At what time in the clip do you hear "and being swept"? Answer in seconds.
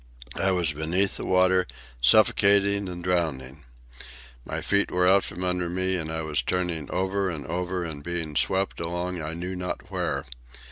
7.83-8.79